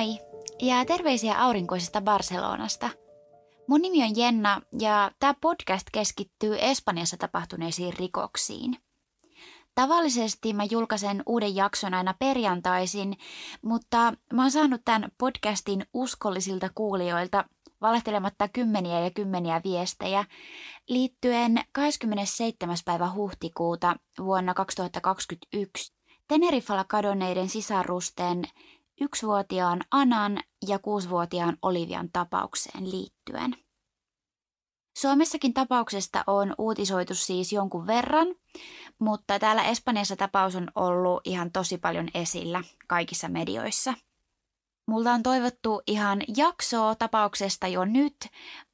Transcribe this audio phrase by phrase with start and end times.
[0.00, 0.18] Moi
[0.62, 2.90] ja terveisiä aurinkoisesta Barcelonasta.
[3.68, 8.76] Mun nimi on Jenna ja tämä podcast keskittyy Espanjassa tapahtuneisiin rikoksiin.
[9.74, 13.16] Tavallisesti mä julkaisen uuden jakson aina perjantaisin,
[13.62, 17.44] mutta mä oon saanut tämän podcastin uskollisilta kuulijoilta
[17.80, 20.24] valehtelematta kymmeniä ja kymmeniä viestejä
[20.88, 22.76] liittyen 27.
[22.84, 25.92] päivä huhtikuuta vuonna 2021
[26.28, 28.44] Tenerifalla kadonneiden sisarusteen
[29.00, 33.56] yksivuotiaan Anan ja kuusivuotiaan Olivian tapaukseen liittyen.
[34.98, 38.26] Suomessakin tapauksesta on uutisoitu siis jonkun verran,
[38.98, 43.94] mutta täällä Espanjassa tapaus on ollut ihan tosi paljon esillä kaikissa medioissa–
[44.90, 48.16] Multa on toivottu ihan jaksoa tapauksesta jo nyt,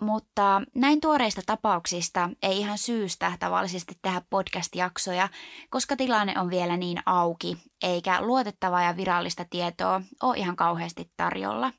[0.01, 5.29] mutta näin tuoreista tapauksista ei ihan syystä tavallisesti tehdä podcast-jaksoja,
[5.71, 11.73] koska tilanne on vielä niin auki, eikä luotettavaa ja virallista tietoa ole ihan kauheasti tarjolla.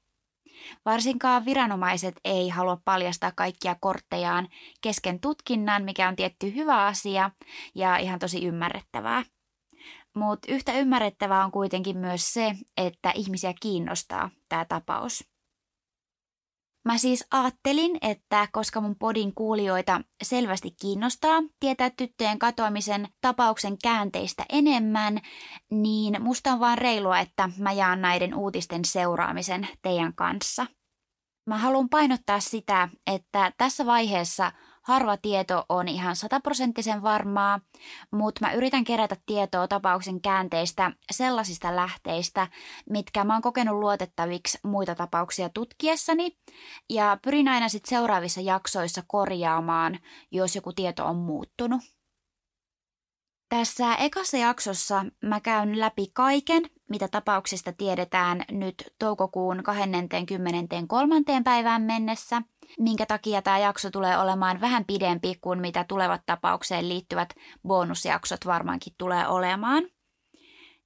[0.85, 4.47] Varsinkaan viranomaiset ei halua paljastaa kaikkia korttejaan
[4.81, 7.31] kesken tutkinnan, mikä on tietty hyvä asia
[7.75, 9.23] ja ihan tosi ymmärrettävää.
[10.17, 15.23] Mutta yhtä ymmärrettävää on kuitenkin myös se, että ihmisiä kiinnostaa tämä tapaus.
[16.85, 24.45] Mä siis ajattelin, että koska mun podin kuulijoita selvästi kiinnostaa tietää tyttöjen katoamisen tapauksen käänteistä
[24.49, 25.19] enemmän,
[25.71, 30.67] niin musta on vaan reilua, että mä jaan näiden uutisten seuraamisen teidän kanssa.
[31.45, 34.51] Mä haluan painottaa sitä, että tässä vaiheessa–
[34.87, 37.59] Harva tieto on ihan sataprosenttisen varmaa,
[38.11, 42.47] mutta mä yritän kerätä tietoa tapauksen käänteistä sellaisista lähteistä,
[42.89, 46.37] mitkä mä oon kokenut luotettaviksi muita tapauksia tutkiessani,
[46.89, 49.99] ja pyrin aina sitten seuraavissa jaksoissa korjaamaan,
[50.31, 51.81] jos joku tieto on muuttunut.
[53.49, 61.15] Tässä ekassa jaksossa mä käyn läpi kaiken, mitä tapauksesta tiedetään nyt toukokuun 23.
[61.43, 62.41] päivään mennessä,
[62.79, 67.29] minkä takia tämä jakso tulee olemaan vähän pidempi kuin mitä tulevat tapaukseen liittyvät
[67.67, 69.83] bonusjaksot varmaankin tulee olemaan.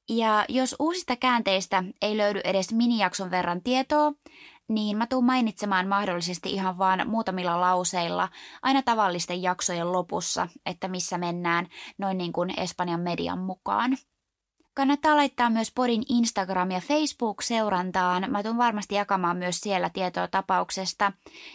[0.10, 4.12] Ja jos uusista käänteistä ei löydy edes minijakson verran tietoa,
[4.70, 8.30] niin mä tuun mainitsemaan mahdollisesti ihan vaan muutamilla lauseilla
[8.62, 11.68] aina tavallisten jaksojen lopussa, että missä mennään
[11.98, 13.98] noin niin kuin Espanjan median mukaan.
[14.74, 18.32] Kannattaa laittaa myös Podin Instagram ja Facebook seurantaan.
[18.32, 21.12] Mä tuun varmasti jakamaan myös siellä tietoa tapauksesta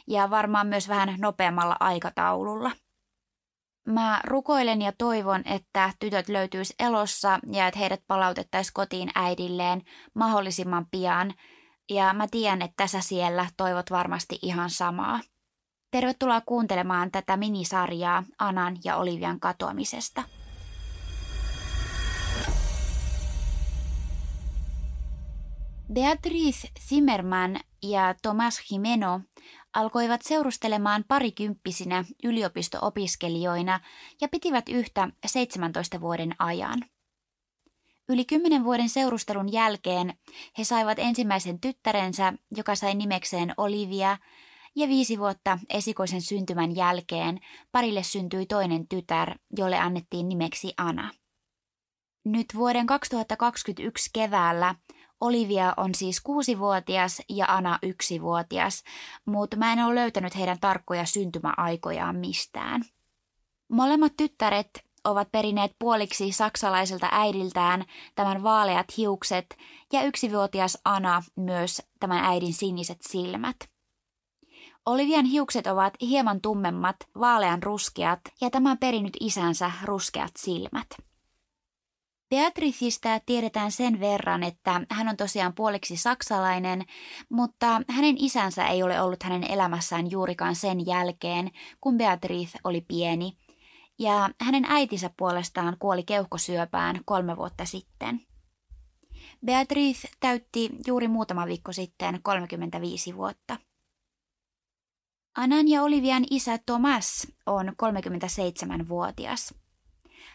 [0.06, 2.70] ja varmaan myös vähän nopeammalla aikataululla.
[3.86, 9.82] Mä rukoilen ja toivon, että tytöt löytyisi elossa ja että heidät palautettaisiin kotiin äidilleen
[10.14, 11.34] mahdollisimman pian–
[11.90, 15.20] ja mä tiedän, että sä siellä toivot varmasti ihan samaa.
[15.90, 20.22] Tervetuloa kuuntelemaan tätä minisarjaa Anan ja Olivian katoamisesta.
[25.96, 29.20] Beatriz Zimmerman ja Tomas Jimeno
[29.74, 33.80] alkoivat seurustelemaan parikymppisinä yliopisto-opiskelijoina
[34.20, 36.84] ja pitivät yhtä 17 vuoden ajan–
[38.08, 40.14] Yli kymmenen vuoden seurustelun jälkeen
[40.58, 44.18] he saivat ensimmäisen tyttärensä, joka sai nimekseen Olivia,
[44.74, 47.40] ja viisi vuotta esikoisen syntymän jälkeen
[47.72, 51.10] parille syntyi toinen tytär, jolle annettiin nimeksi Ana.
[52.24, 54.74] Nyt vuoden 2021 keväällä
[55.20, 58.82] Olivia on siis kuusivuotias ja Ana yksivuotias,
[59.26, 62.82] mutta mä en ole löytänyt heidän tarkkoja syntymäaikojaan mistään.
[63.68, 67.84] Molemmat tyttäret ovat perineet puoliksi saksalaiselta äidiltään
[68.14, 69.56] tämän vaaleat hiukset
[69.92, 73.56] ja yksivuotias Ana myös tämän äidin siniset silmät.
[74.86, 81.05] Olivian hiukset ovat hieman tummemmat, vaalean ruskeat ja tämä on perinyt isänsä ruskeat silmät.
[82.30, 86.84] Beatricista tiedetään sen verran, että hän on tosiaan puoliksi saksalainen,
[87.28, 91.50] mutta hänen isänsä ei ole ollut hänen elämässään juurikaan sen jälkeen,
[91.80, 93.32] kun Beatrice oli pieni–
[93.98, 98.20] ja hänen äitinsä puolestaan kuoli keuhkosyöpään kolme vuotta sitten.
[99.46, 103.56] Beatrice täytti juuri muutama viikko sitten 35 vuotta.
[105.36, 109.54] Anan ja Olivian isä Thomas on 37-vuotias.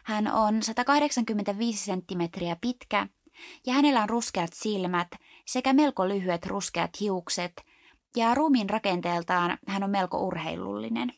[0.04, 3.08] Hän on 185 senttimetriä pitkä
[3.68, 5.08] ja hänellä on ruskeat silmät
[5.48, 7.54] sekä melko lyhyet ruskeat hiukset
[8.16, 11.14] ja ruumiin rakenteeltaan hän on melko urheilullinen.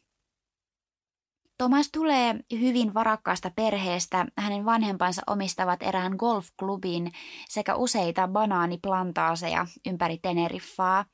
[1.58, 4.26] Thomas tulee hyvin varakkaasta perheestä.
[4.38, 7.12] Hänen vanhempansa omistavat erään golfklubin
[7.50, 11.06] sekä useita banaaniplantaaseja ympäri Teneriffaa.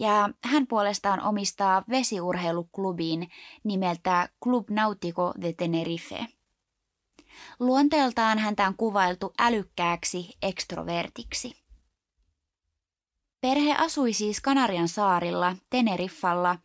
[0.00, 3.28] Ja hän puolestaan omistaa vesiurheiluklubin
[3.64, 6.26] nimeltä Club Nautico de Tenerife.
[7.60, 11.56] Luonteeltaan häntä on kuvailtu älykkääksi ekstrovertiksi.
[13.40, 16.58] Perhe asui siis Kanarian saarilla, Teneriffalla,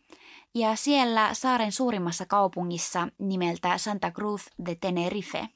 [0.54, 5.48] ja siellä saaren suurimmassa kaupungissa nimeltä Santa Cruz de Tenerife.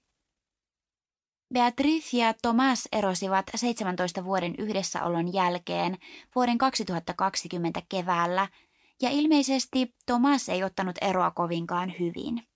[1.54, 5.98] Beatriz ja Tomas erosivat 17 vuoden yhdessäolon jälkeen
[6.34, 8.48] vuoden 2020 keväällä,
[9.02, 12.47] ja ilmeisesti Tomas ei ottanut eroa kovinkaan hyvin.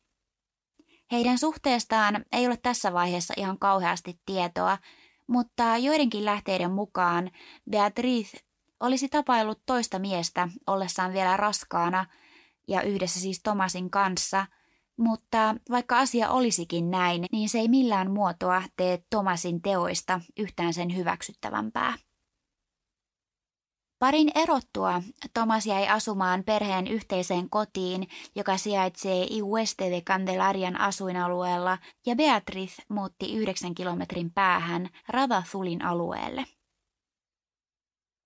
[1.12, 4.78] Heidän suhteestaan ei ole tässä vaiheessa ihan kauheasti tietoa,
[5.26, 7.30] mutta joidenkin lähteiden mukaan
[7.70, 8.34] Beatriz
[8.80, 12.06] olisi tapaillut toista miestä ollessaan vielä raskaana–
[12.68, 14.46] ja yhdessä siis Tomasin kanssa,
[14.96, 20.96] mutta vaikka asia olisikin näin, niin se ei millään muotoa tee Tomasin teoista yhtään sen
[20.96, 21.94] hyväksyttävämpää.
[24.02, 25.02] Parin erottua
[25.34, 33.34] Thomas jäi asumaan perheen yhteiseen kotiin, joka sijaitsee Iueste de Candelarian asuinalueella, ja Beatriz muutti
[33.34, 36.44] yhdeksän kilometrin päähän Radathulin alueelle.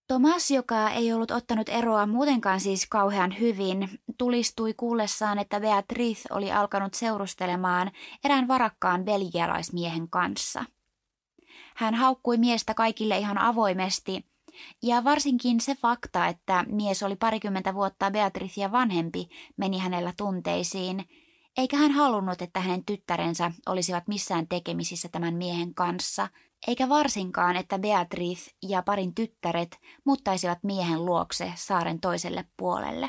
[0.08, 3.88] Tomas, joka ei ollut ottanut eroa muutenkaan siis kauhean hyvin,
[4.18, 7.90] tulistui kuullessaan, että Beatrice oli alkanut seurustelemaan
[8.24, 10.64] erään varakkaan belgialaismiehen kanssa.
[11.76, 14.24] Hän haukkui miestä kaikille ihan avoimesti,
[14.82, 21.04] ja varsinkin se fakta, että mies oli parikymmentä vuotta Beatricia vanhempi, meni hänellä tunteisiin,
[21.56, 26.28] eikä hän halunnut, että hänen tyttärensä olisivat missään tekemisissä tämän miehen kanssa–
[26.66, 33.08] eikä varsinkaan, että Beatrice ja parin tyttäret muuttaisivat miehen luokse saaren toiselle puolelle.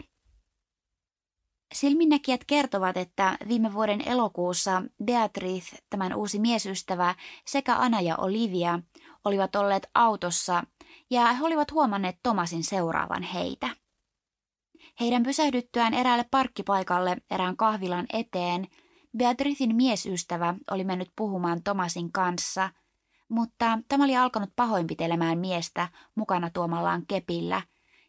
[1.74, 7.16] Silminnäkijät kertovat, että viime vuoden elokuussa Beatrice, tämän uusi miesystävä,
[7.46, 8.80] sekä Anna ja Olivia
[9.26, 10.64] olivat olleet autossa
[11.10, 13.70] ja he olivat huomanneet Tomasin seuraavan heitä.
[15.00, 18.68] Heidän pysähdyttyään eräälle parkkipaikalle erään kahvilan eteen,
[19.18, 22.70] Beatricein miesystävä oli mennyt puhumaan Tomasin kanssa–
[23.30, 27.62] mutta tämä oli alkanut pahoinpitelemään miestä mukana tuomallaan kepillä,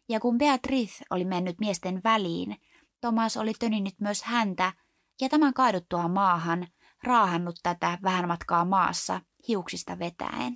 [0.09, 2.57] ja kun Beatrice oli mennyt miesten väliin,
[3.01, 4.73] Thomas oli töninnyt myös häntä,
[5.21, 6.67] ja tämän kaaduttua maahan
[7.03, 10.55] raahannut tätä vähän matkaa maassa hiuksista vetäen.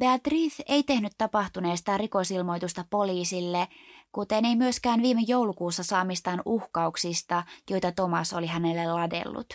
[0.00, 3.68] Beatrice ei tehnyt tapahtuneesta rikosilmoitusta poliisille,
[4.12, 9.46] kuten ei myöskään viime joulukuussa saamistaan uhkauksista, joita Thomas oli hänelle ladellut.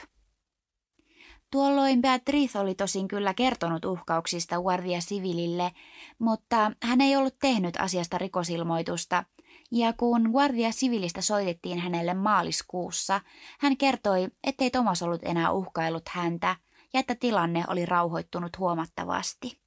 [1.52, 5.72] Tuolloin Beatrice oli tosin kyllä kertonut uhkauksista Guardia Civilille,
[6.20, 9.24] mutta hän ei ollut tehnyt asiasta rikosilmoitusta,
[9.72, 13.22] ja kun Guardia Civilistä soitettiin hänelle maaliskuussa,
[13.60, 16.56] hän kertoi, ettei Thomas ollut enää uhkaillut häntä
[16.94, 19.65] ja että tilanne oli rauhoittunut huomattavasti.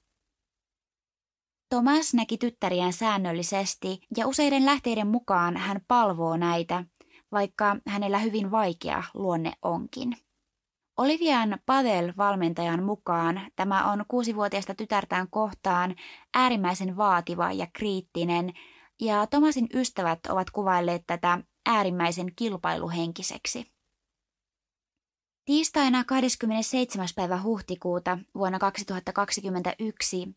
[1.68, 6.84] Thomas näki tyttäriään säännöllisesti ja useiden lähteiden mukaan hän palvoo näitä,
[7.32, 10.16] vaikka hänellä hyvin vaikea luonne onkin.
[10.96, 15.96] Olivian Padel-valmentajan mukaan tämä on kuusivuotiaista tytärtään kohtaan
[16.34, 18.52] äärimmäisen vaativa ja kriittinen,
[19.00, 23.72] ja Tomasin ystävät ovat kuvailleet tätä äärimmäisen kilpailuhenkiseksi.
[25.44, 27.08] Tiistaina 27.
[27.16, 30.36] päivä huhtikuuta vuonna 2021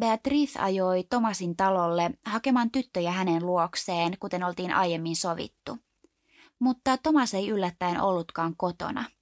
[0.00, 5.78] Beatrice ajoi Tomasin talolle hakemaan tyttöjä hänen luokseen, kuten oltiin aiemmin sovittu.
[6.58, 9.04] Mutta Tomas ei yllättäen ollutkaan kotona–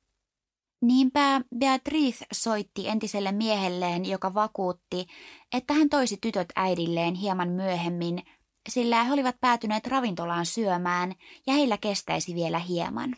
[0.84, 5.06] Niinpä Beatrice soitti entiselle miehelleen, joka vakuutti,
[5.52, 8.22] että hän toisi tytöt äidilleen hieman myöhemmin,
[8.68, 11.14] sillä he olivat päätyneet ravintolaan syömään
[11.46, 13.16] ja heillä kestäisi vielä hieman.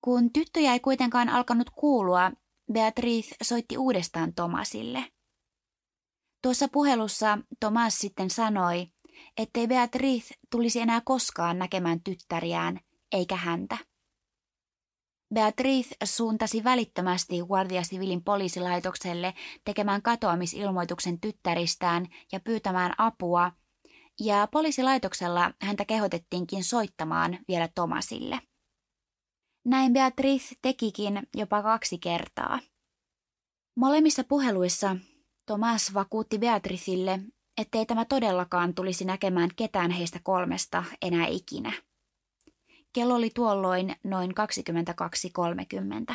[0.00, 2.32] Kun tyttöjä ei kuitenkaan alkanut kuulua,
[2.72, 5.04] Beatrice soitti uudestaan Tomasille.
[6.44, 8.86] Tuossa puhelussa Tomas sitten sanoi,
[9.36, 12.80] ettei Beatrice tulisi enää koskaan näkemään tyttäriään
[13.12, 13.78] eikä häntä.
[15.34, 19.34] Beatrice suuntasi välittömästi Guardia Civilin poliisilaitokselle
[19.64, 23.52] tekemään katoamisilmoituksen tyttäristään ja pyytämään apua,
[24.20, 28.40] ja poliisilaitoksella häntä kehotettiinkin soittamaan vielä Tomasille.
[29.64, 32.60] Näin Beatrice tekikin jopa kaksi kertaa.
[33.76, 34.96] Molemmissa puheluissa
[35.46, 37.20] Thomas vakuutti Beatricille,
[37.58, 41.72] ettei tämä todellakaan tulisi näkemään ketään heistä kolmesta enää ikinä.
[42.92, 44.30] Kello oli tuolloin noin
[46.10, 46.14] 22.30.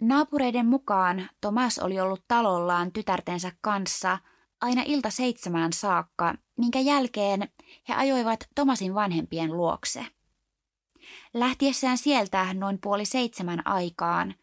[0.00, 4.18] Naapureiden mukaan Thomas oli ollut talollaan tytärtensä kanssa
[4.60, 7.48] aina ilta seitsemään saakka, minkä jälkeen
[7.88, 10.06] he ajoivat Thomasin vanhempien luokse.
[11.34, 14.34] Lähtiessään sieltä noin puoli seitsemän aikaan,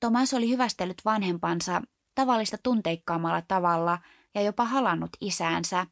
[0.00, 1.82] Thomas oli hyvästellyt vanhempansa
[2.14, 3.98] tavallista tunteikkaammalla tavalla
[4.34, 5.86] ja jopa halannut isäänsä,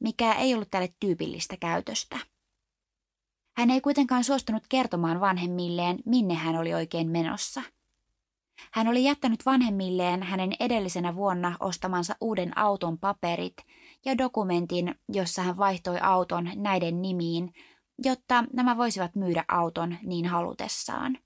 [0.00, 2.18] mikä ei ollut tälle tyypillistä käytöstä.
[3.56, 7.62] Hän ei kuitenkaan suostunut kertomaan vanhemmilleen, minne hän oli oikein menossa.
[8.72, 13.56] Hän oli jättänyt vanhemmilleen hänen edellisenä vuonna ostamansa uuden auton paperit
[14.04, 17.52] ja dokumentin, jossa hän vaihtoi auton näiden nimiin,
[18.04, 21.18] jotta nämä voisivat myydä auton niin halutessaan.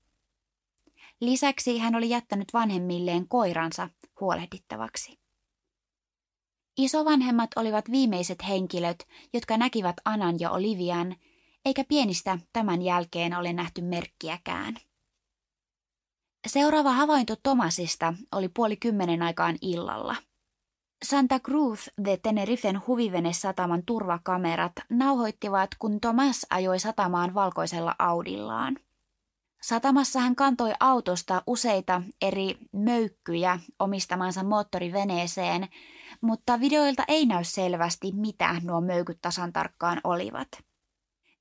[1.21, 3.89] Lisäksi hän oli jättänyt vanhemmilleen koiransa
[4.21, 5.19] huolehdittavaksi.
[6.77, 11.17] Isovanhemmat olivat viimeiset henkilöt, jotka näkivät Anan ja Olivian,
[11.65, 14.77] eikä pienistä tämän jälkeen ole nähty merkkiäkään.
[16.47, 20.17] Seuraava havainto Tomasista oli puoli kymmenen aikaan illalla.
[21.05, 28.77] Santa Cruz de Tenerifen huvivenesataman turvakamerat nauhoittivat, kun Tomas ajoi satamaan valkoisella Audillaan.
[29.63, 35.69] Satamassa hän kantoi autosta useita eri möykkyjä omistamansa moottoriveneeseen,
[36.21, 40.49] mutta videoilta ei näy selvästi, mitä nuo möykyt tasan tarkkaan olivat.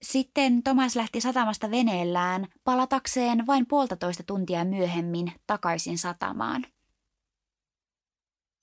[0.01, 6.65] Sitten Thomas lähti satamasta veneellään palatakseen vain puolitoista tuntia myöhemmin takaisin satamaan.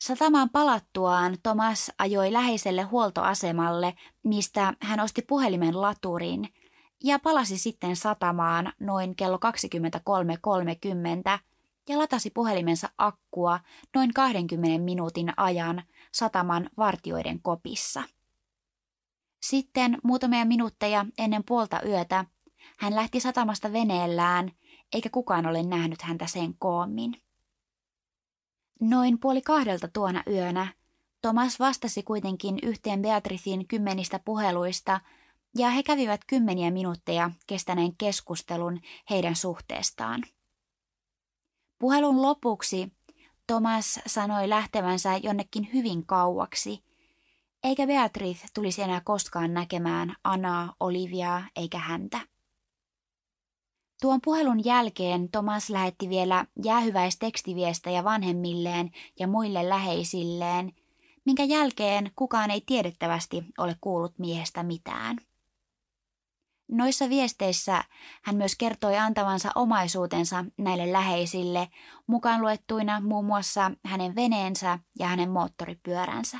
[0.05, 3.95] Satamaan palattuaan Thomas ajoi läheiselle huoltoasemalle,
[4.25, 6.49] mistä hän osti puhelimen laturin
[7.05, 9.39] ja palasi sitten satamaan noin kello
[11.35, 11.39] 23.30
[11.89, 13.61] ja latasi puhelimensa akkua
[13.95, 18.03] noin 20 minuutin ajan sataman vartioiden kopissa.
[19.43, 22.25] Sitten muutamia minuutteja ennen puolta yötä
[22.79, 24.53] hän lähti satamasta veneellään,
[24.93, 27.23] eikä kukaan ole nähnyt häntä sen koommin.
[28.81, 30.67] Noin puoli kahdelta tuona yönä
[31.23, 35.01] Thomas vastasi kuitenkin yhteen Beatricin kymmenistä puheluista,
[35.59, 40.23] ja he kävivät kymmeniä minuutteja kestäneen keskustelun heidän suhteestaan.
[41.79, 42.93] Puhelun lopuksi
[43.47, 46.85] Thomas sanoi lähtevänsä jonnekin hyvin kauaksi,
[47.65, 52.21] eikä Beatrice tulisi enää koskaan näkemään Anaa, Oliviaa eikä häntä.
[54.01, 60.73] Tuon puhelun jälkeen Thomas lähetti vielä jäähyväistekstiviestejä vanhemmilleen ja muille läheisilleen,
[61.25, 65.26] minkä jälkeen kukaan ei tiedettävästi ole kuullut miehestä mitään.
[66.69, 67.85] Noissa viesteissä
[68.23, 71.69] hän myös kertoi antavansa omaisuutensa näille läheisille,
[72.07, 76.39] mukaan luettuina muun muassa hänen veneensä ja hänen moottoripyöränsä.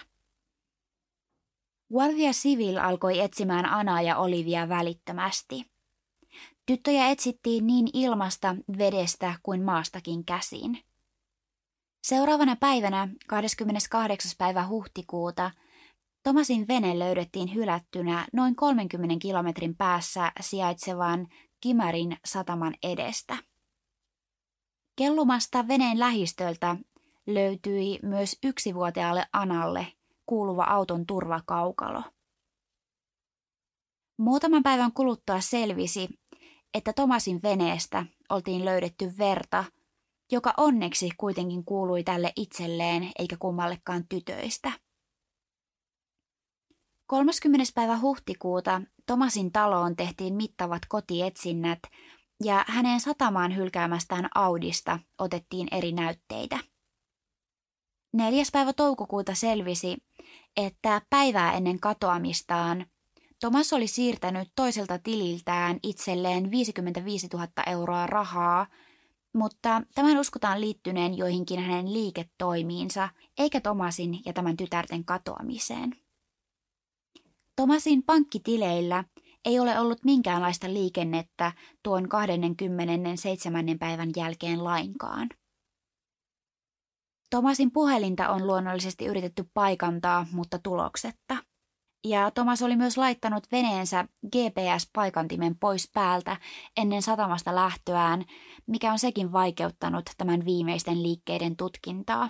[1.93, 5.67] Guardia Civil alkoi etsimään Anaa ja Olivia välittömästi.
[6.67, 10.79] Tyttöjä etsittiin niin ilmasta, vedestä kuin maastakin käsin.
[12.03, 14.33] Seuraavana päivänä, 28.
[14.39, 15.51] päivä huhtikuuta,
[16.27, 21.29] Tomasin vene löydettiin hylättynä noin 30 kilometrin päässä sijaitsevan
[21.61, 23.37] Kimarin sataman edestä.
[24.97, 26.77] Kellumasta veneen lähistöltä
[27.27, 29.87] löytyi myös yksivuotiaalle Analle
[30.27, 32.03] kuuluva auton turvakaukalo.
[34.19, 36.09] Muutaman päivän kuluttua selvisi,
[36.75, 39.65] että Tomasin veneestä oltiin löydetty verta,
[40.33, 44.86] joka onneksi kuitenkin kuului tälle itselleen eikä kummallekaan tytöistä.
[47.07, 47.65] 30.
[47.75, 51.79] päivä huhtikuuta Tomasin taloon tehtiin mittavat kotietsinnät
[52.45, 56.59] ja hänen satamaan hylkäämästään Audista otettiin eri näytteitä.
[58.13, 58.45] 4.
[58.53, 59.97] päivä toukokuuta selvisi,
[60.57, 62.87] että päivää ennen katoamistaan
[63.41, 68.67] Tomas oli siirtänyt toiselta tililtään itselleen 55 000 euroa rahaa,
[69.35, 73.09] mutta tämän uskotaan liittyneen joihinkin hänen liiketoimiinsa,
[73.39, 76.06] eikä Tomasin ja tämän tytärten katoamiseen.
[77.57, 79.05] Tomasin pankkitileillä
[79.45, 83.79] ei ole ollut minkäänlaista liikennettä tuon 27.
[83.79, 85.29] päivän jälkeen lainkaan.
[87.31, 91.37] Tomasin puhelinta on luonnollisesti yritetty paikantaa, mutta tuloksetta.
[92.05, 96.37] Ja Tomas oli myös laittanut veneensä GPS-paikantimen pois päältä
[96.77, 98.25] ennen satamasta lähtöään,
[98.67, 102.29] mikä on sekin vaikeuttanut tämän viimeisten liikkeiden tutkintaa.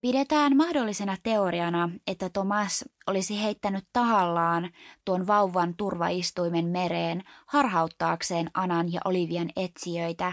[0.00, 4.70] Pidetään mahdollisena teoriana, että Thomas olisi heittänyt tahallaan
[5.04, 10.32] tuon vauvan turvaistuimen mereen harhauttaakseen Anan ja Olivian etsijöitä,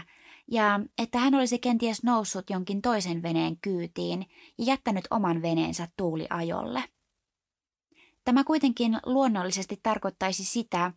[0.50, 4.26] ja että hän olisi kenties noussut jonkin toisen veneen kyytiin
[4.58, 6.84] ja jättänyt oman veneensä tuuliajolle.
[8.24, 10.92] Tämä kuitenkin luonnollisesti tarkoittaisi sitä,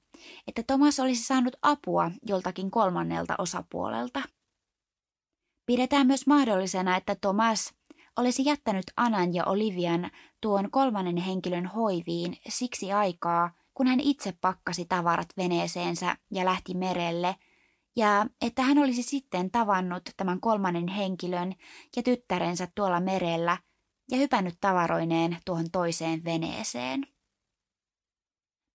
[0.47, 4.21] että Thomas olisi saanut apua joltakin kolmannelta osapuolelta.
[5.65, 7.78] Pidetään myös mahdollisena, että Thomas
[8.19, 10.11] olisi jättänyt Anan ja Olivian
[10.41, 17.35] tuon kolmannen henkilön hoiviin siksi aikaa, kun hän itse pakkasi tavarat veneeseensä ja lähti merelle,
[17.95, 21.53] ja että hän olisi sitten tavannut tämän kolmannen henkilön
[21.95, 23.57] ja tyttärensä tuolla merellä
[24.11, 27.07] ja hypännyt tavaroineen tuohon toiseen veneeseen.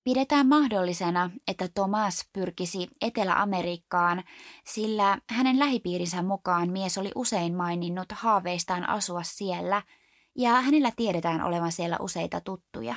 [0.04, 4.24] Pidetään mahdollisena, että Thomas pyrkisi Etelä-Amerikkaan,
[4.66, 9.82] sillä hänen lähipiirinsä mukaan mies oli usein maininnut haaveistaan asua siellä,
[10.38, 12.94] ja hänellä tiedetään olevan siellä useita tuttuja.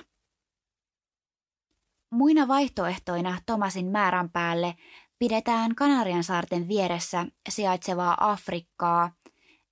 [2.11, 4.75] Muina vaihtoehtoina Thomasin määrän päälle
[5.19, 9.11] pidetään Kanarian saarten vieressä sijaitsevaa Afrikkaa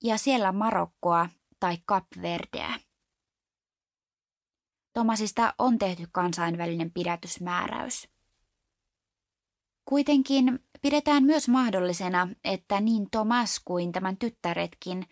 [0.04, 2.80] ja siellä Marokkoa tai Kapverdeä.
[4.96, 8.10] Tomasista on tehty kansainvälinen pidätysmääräys.
[9.86, 15.06] Kuitenkin pidetään myös mahdollisena, että niin Tomas kuin tämän tyttäretkin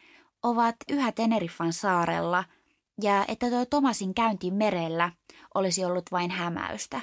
[0.43, 2.43] ovat yhä Teneriffan saarella
[3.01, 5.11] ja että tuo Tomasin käynti merellä
[5.55, 7.01] olisi ollut vain hämäystä.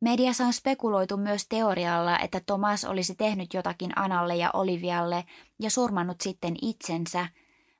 [0.00, 5.24] Mediassa on spekuloitu myös teorialla, että Tomas olisi tehnyt jotakin Analle ja Olivialle
[5.60, 7.28] ja surmannut sitten itsensä,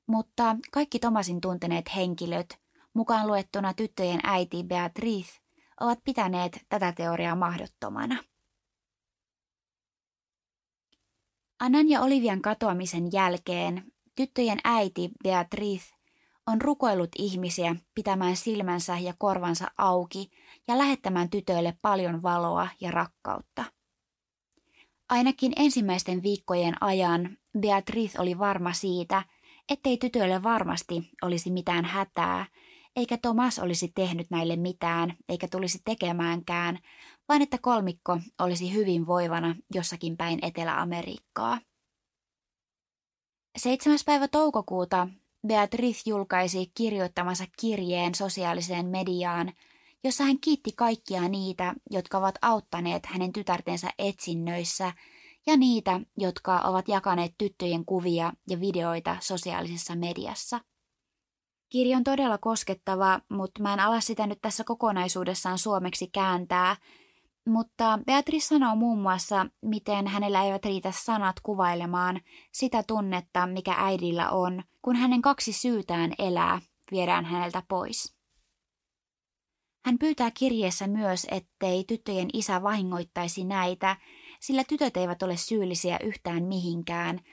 [0.06, 2.65] mutta kaikki Tomasin tunteneet henkilöt
[2.96, 5.40] mukaan luettuna tyttöjen äiti Beatrice,
[5.80, 8.24] ovat pitäneet tätä teoriaa mahdottomana.
[11.60, 15.94] Annan ja Olivian katoamisen jälkeen tyttöjen äiti Beatrice
[16.46, 20.30] on rukoillut ihmisiä pitämään silmänsä ja korvansa auki
[20.68, 23.64] ja lähettämään tytöille paljon valoa ja rakkautta.
[25.08, 29.22] Ainakin ensimmäisten viikkojen ajan Beatrice oli varma siitä,
[29.68, 32.46] ettei tytöille varmasti olisi mitään hätää
[32.96, 36.78] eikä Thomas olisi tehnyt näille mitään, eikä tulisi tekemäänkään,
[37.28, 41.58] vaan että kolmikko olisi hyvin voivana jossakin päin Etelä-Amerikkaa.
[43.58, 43.98] 7.
[44.06, 45.08] päivä toukokuuta
[45.46, 49.52] Beatrice julkaisi kirjoittamansa kirjeen sosiaaliseen mediaan,
[50.04, 54.92] jossa hän kiitti kaikkia niitä, jotka ovat auttaneet hänen tytärtensä etsinnöissä
[55.46, 60.60] ja niitä, jotka ovat jakaneet tyttöjen kuvia ja videoita sosiaalisessa mediassa–
[61.68, 66.76] Kirja on todella koskettava, mutta mä en ala sitä nyt tässä kokonaisuudessaan suomeksi kääntää.
[67.46, 72.20] Mutta Beatrice sanoo muun muassa, miten hänellä eivät riitä sanat kuvailemaan
[72.52, 78.16] sitä tunnetta, mikä äidillä on, kun hänen kaksi syytään elää viedään häneltä pois.
[79.84, 83.96] Hän pyytää kirjeessä myös, ettei tyttöjen isä vahingoittaisi näitä,
[84.40, 87.20] sillä tytöt eivät ole syyllisiä yhtään mihinkään–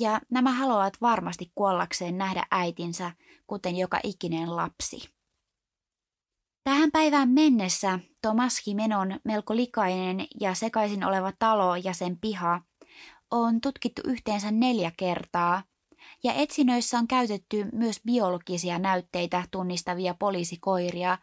[0.00, 3.12] ja nämä haluavat varmasti kuollakseen nähdä äitinsä,
[3.46, 5.10] kuten joka ikinen lapsi.
[6.64, 12.60] Tähän päivään mennessä Thomas Himenon melko likainen ja sekaisin oleva talo ja sen piha
[13.30, 15.62] on tutkittu yhteensä neljä kertaa,
[16.24, 21.18] ja etsinöissä on käytetty myös biologisia näytteitä tunnistavia poliisikoiria,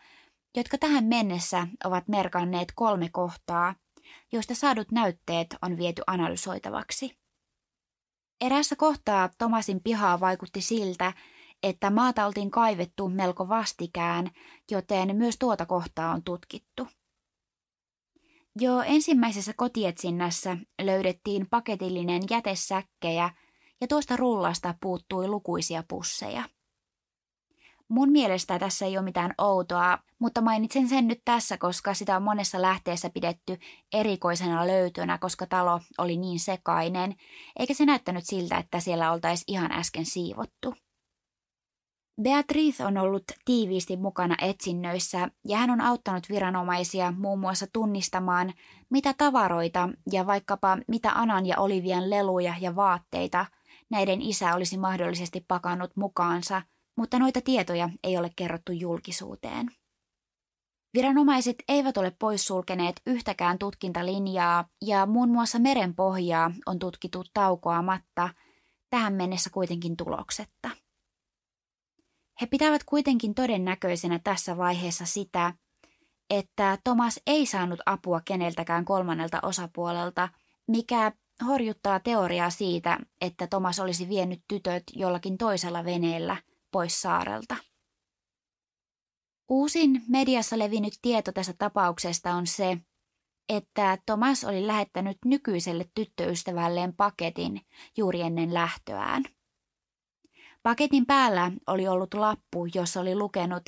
[0.57, 3.75] jotka tähän mennessä ovat merkanneet kolme kohtaa,
[4.31, 7.26] joista saadut näytteet on viety analysoitavaksi.
[8.41, 11.13] Erässä kohtaa Tomasin pihaa vaikutti siltä,
[11.63, 14.31] että maata oltiin kaivettu melko vastikään,
[14.71, 16.87] joten myös tuota kohtaa on tutkittu.
[18.59, 23.29] Jo ensimmäisessä kotietsinnässä löydettiin paketillinen jätesäkkejä
[23.81, 26.43] ja tuosta rullasta puuttui lukuisia pusseja.
[27.89, 32.23] Mun mielestä tässä ei ole mitään outoa, mutta mainitsen sen nyt tässä, koska sitä on
[32.23, 33.59] monessa lähteessä pidetty
[33.93, 37.15] erikoisena löytönä, koska talo oli niin sekainen,
[37.59, 40.75] eikä se näyttänyt siltä, että siellä oltaisi ihan äsken siivottu.
[42.21, 48.53] Beatrice on ollut tiiviisti mukana etsinnöissä ja hän on auttanut viranomaisia muun muassa tunnistamaan,
[48.89, 53.45] mitä tavaroita ja vaikkapa mitä Anan ja Olivian leluja ja vaatteita
[53.89, 56.61] näiden isä olisi mahdollisesti pakannut mukaansa–
[56.97, 59.67] mutta noita tietoja ei ole kerrottu julkisuuteen.
[60.93, 68.29] Viranomaiset eivät ole poissulkeneet yhtäkään tutkintalinjaa ja muun muassa merenpohjaa on tutkittu taukoamatta,
[68.89, 70.69] tähän mennessä kuitenkin tuloksetta.
[72.41, 75.53] He pitävät kuitenkin todennäköisenä tässä vaiheessa sitä,
[76.29, 80.29] että Thomas ei saanut apua keneltäkään kolmannelta osapuolelta,
[80.67, 81.11] mikä
[81.47, 86.37] horjuttaa teoriaa siitä, että Thomas olisi vienyt tytöt jollakin toisella veneellä
[86.71, 87.55] pois saarelta.
[89.49, 92.77] Uusin mediassa levinnyt tieto tästä tapauksesta on se,
[93.49, 97.61] että Thomas oli lähettänyt nykyiselle tyttöystävälleen paketin
[97.97, 99.23] juuri ennen lähtöään.
[100.63, 103.63] Paketin päällä oli ollut lappu, jossa oli lukenut,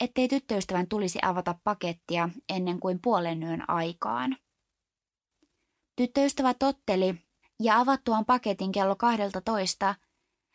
[0.00, 4.36] ettei tyttöystävän tulisi avata pakettia ennen kuin puolen yön aikaan.
[5.96, 7.14] Tyttöystävä totteli
[7.62, 9.94] ja avattuaan paketin kello 12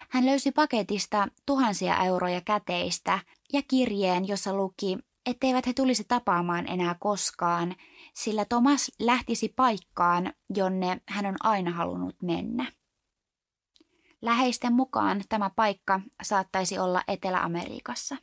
[0.09, 3.19] hän löysi paketista tuhansia euroja käteistä
[3.53, 7.75] ja kirjeen, jossa luki, etteivät he tulisi tapaamaan enää koskaan,
[8.13, 12.71] sillä Thomas lähtisi paikkaan, jonne hän on aina halunnut mennä.
[14.21, 18.17] Läheisten mukaan tämä paikka saattaisi olla Etelä-Amerikassa.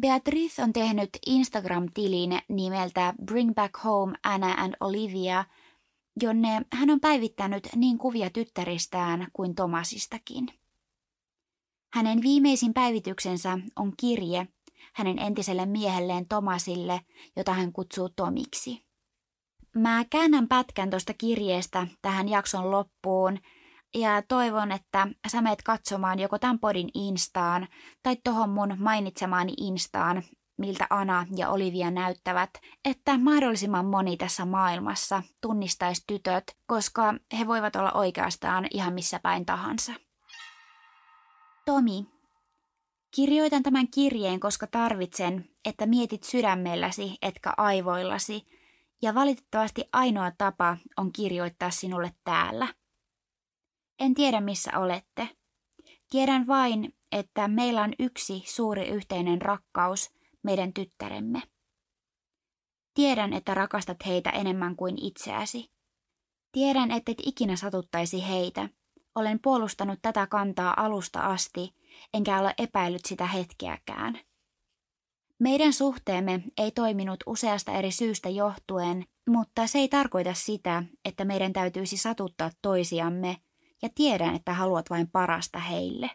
[0.00, 5.44] Beatrice on tehnyt Instagram-tilin nimeltä Bring Back Home Anna and Olivia,
[6.22, 10.46] jonne hän on päivittänyt niin kuvia tyttäristään kuin Tomasistakin.
[11.92, 14.46] Hänen viimeisin päivityksensä on kirje
[14.94, 17.00] hänen entiselle miehelleen Tomasille,
[17.36, 18.84] jota hän kutsuu Tomiksi.
[19.76, 23.38] Mä käännän pätkän tuosta kirjeestä tähän jakson loppuun
[23.94, 27.68] ja toivon, että sä meet katsomaan joko tämän podin Instaan
[28.02, 30.22] tai tohon mun mainitsemaani Instaan,
[30.60, 32.50] miltä Ana ja Olivia näyttävät,
[32.84, 39.46] että mahdollisimman moni tässä maailmassa tunnistaisi tytöt, koska he voivat olla oikeastaan ihan missä päin
[39.46, 39.92] tahansa.
[41.66, 42.06] Tomi,
[43.10, 48.46] kirjoitan tämän kirjeen, koska tarvitsen, että mietit sydämelläsi etkä aivoillasi,
[49.02, 52.68] ja valitettavasti ainoa tapa on kirjoittaa sinulle täällä.
[53.98, 55.28] En tiedä missä olette.
[56.10, 60.10] Tiedän vain, että meillä on yksi suuri yhteinen rakkaus–
[60.42, 61.42] meidän tyttäremme.
[62.94, 65.70] Tiedän, että rakastat heitä enemmän kuin itseäsi.
[66.52, 68.68] Tiedän, et ikinä satuttaisi heitä.
[69.14, 71.74] Olen puolustanut tätä kantaa alusta asti,
[72.14, 74.20] enkä ole epäillyt sitä hetkeäkään.
[75.38, 81.52] Meidän suhteemme ei toiminut useasta eri syystä johtuen, mutta se ei tarkoita sitä, että meidän
[81.52, 83.36] täytyisi satuttaa toisiamme,
[83.82, 86.10] ja tiedän, että haluat vain parasta heille.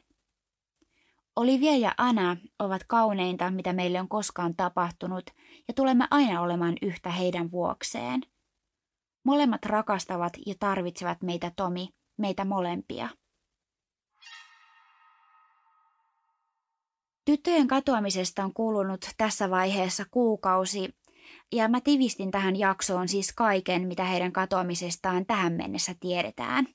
[1.35, 5.25] Olivia ja Anna ovat kauneinta, mitä meille on koskaan tapahtunut,
[5.67, 8.21] ja tulemme aina olemaan yhtä heidän vuokseen.
[9.23, 13.09] Molemmat rakastavat ja tarvitsevat meitä Tomi, meitä molempia.
[17.25, 20.95] Tyttöjen katoamisesta on kulunut tässä vaiheessa kuukausi,
[21.51, 26.67] ja mä tivistin tähän jaksoon siis kaiken, mitä heidän katoamisestaan tähän mennessä tiedetään.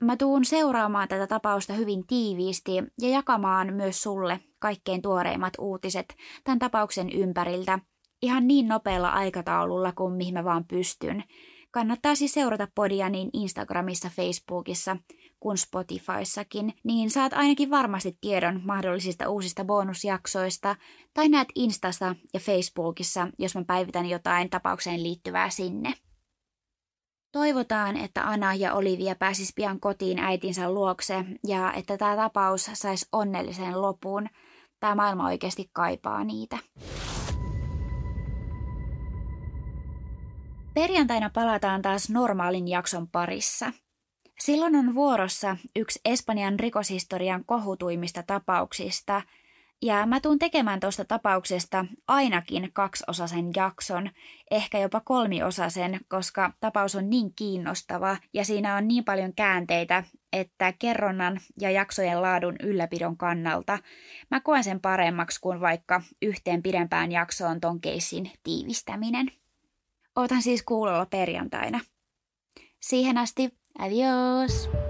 [0.00, 6.58] Mä tuun seuraamaan tätä tapausta hyvin tiiviisti ja jakamaan myös sulle kaikkein tuoreimmat uutiset tämän
[6.58, 7.78] tapauksen ympäriltä
[8.22, 11.24] ihan niin nopealla aikataululla kuin mihin mä vaan pystyn.
[11.70, 14.96] Kannattaa siis seurata podia niin Instagramissa, Facebookissa
[15.40, 20.76] kuin Spotifyssakin, niin saat ainakin varmasti tiedon mahdollisista uusista bonusjaksoista
[21.14, 25.94] tai näet Instassa ja Facebookissa, jos mä päivitän jotain tapaukseen liittyvää sinne.
[27.32, 33.06] Toivotaan, että Anna ja Olivia pääsis pian kotiin äitinsä luokse ja että tämä tapaus saisi
[33.12, 34.26] onnellisen lopun.
[34.80, 36.58] Tämä maailma oikeasti kaipaa niitä.
[40.74, 43.72] Perjantaina palataan taas normaalin jakson parissa.
[44.40, 49.22] Silloin on vuorossa yksi Espanjan rikoshistorian kohutuimmista tapauksista–
[49.82, 54.10] ja mä tuun tekemään tuosta tapauksesta ainakin kaksiosaisen jakson,
[54.50, 60.72] ehkä jopa kolmiosaisen, koska tapaus on niin kiinnostava ja siinä on niin paljon käänteitä, että
[60.78, 63.78] kerronnan ja jaksojen laadun ylläpidon kannalta
[64.30, 69.32] mä koen sen paremmaksi kuin vaikka yhteen pidempään jaksoon ton keissin tiivistäminen.
[70.16, 71.80] Ootan siis kuulolla perjantaina.
[72.80, 74.89] Siihen asti, adios!